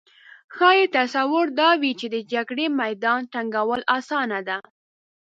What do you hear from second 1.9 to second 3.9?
چې د جګړې میدان تنګول